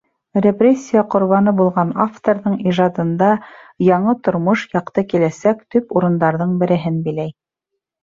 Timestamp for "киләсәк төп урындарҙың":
5.15-6.61